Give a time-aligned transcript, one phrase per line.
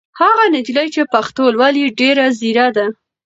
[0.19, 2.85] هغه نجلۍ چې پښتو لولي ډېره ځېره ده.